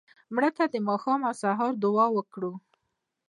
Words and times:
مړه 0.33 0.49
ته 0.57 0.63
د 0.73 0.75
ماښام 0.87 1.19
او 1.29 1.33
سهار 1.41 1.73
دعا 1.83 2.05
وکړه 2.13 2.51